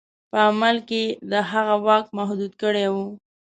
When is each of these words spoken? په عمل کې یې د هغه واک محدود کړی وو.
په 0.29 0.37
عمل 0.47 0.77
کې 0.89 1.01
یې 1.05 1.17
د 1.31 1.33
هغه 1.51 1.75
واک 1.85 2.05
محدود 2.17 2.53
کړی 2.61 2.85
وو. 2.93 3.07